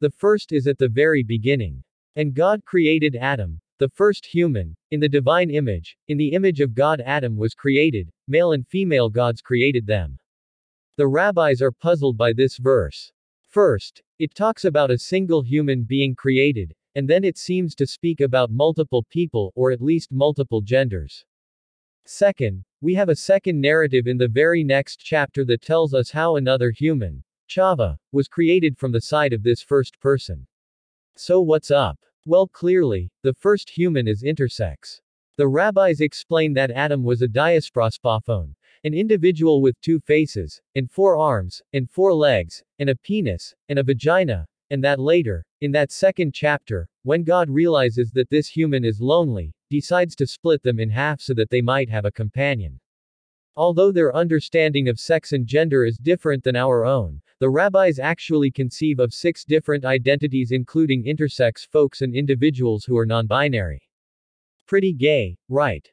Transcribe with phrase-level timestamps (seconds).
[0.00, 1.84] The first is at the very beginning.
[2.16, 6.74] And God created Adam, the first human, in the divine image, in the image of
[6.74, 10.18] God Adam was created, male and female gods created them.
[10.96, 13.12] The rabbis are puzzled by this verse.
[13.42, 18.20] First, it talks about a single human being created, and then it seems to speak
[18.20, 21.24] about multiple people, or at least multiple genders.
[22.06, 26.36] Second, we have a second narrative in the very next chapter that tells us how
[26.36, 30.46] another human, Chava, was created from the side of this first person.
[31.16, 31.98] So what's up?
[32.24, 35.00] Well clearly, the first human is intersex.
[35.36, 41.16] The rabbis explain that Adam was a diasprospophone, an individual with two faces, and four
[41.16, 45.90] arms, and four legs, and a penis, and a vagina, and that later, in that
[45.90, 50.90] second chapter, when God realizes that this human is lonely, decides to split them in
[50.90, 52.78] half so that they might have a companion.
[53.56, 58.52] Although their understanding of sex and gender is different than our own, the rabbis actually
[58.52, 63.82] conceive of six different identities including intersex folks and individuals who are non-binary.
[64.66, 65.90] Pretty gay, right?